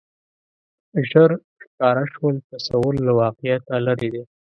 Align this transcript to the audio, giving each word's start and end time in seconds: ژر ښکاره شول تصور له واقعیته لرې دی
ژر 1.09 1.31
ښکاره 1.61 2.05
شول 2.13 2.35
تصور 2.51 2.93
له 3.05 3.11
واقعیته 3.21 3.75
لرې 3.85 4.09
دی 4.13 4.23